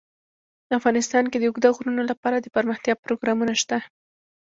افغانستان 0.79 1.23
کې 1.31 1.37
د 1.39 1.43
اوږده 1.47 1.69
غرونه 1.75 2.01
لپاره 2.11 2.35
دپرمختیا 2.39 2.93
پروګرامونه 3.03 3.53
شته. 3.61 3.77